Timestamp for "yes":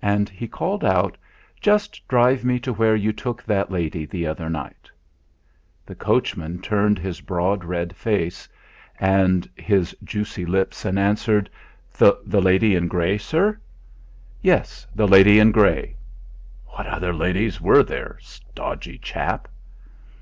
14.40-14.86